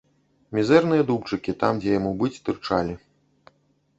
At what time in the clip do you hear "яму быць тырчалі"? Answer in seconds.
1.99-2.93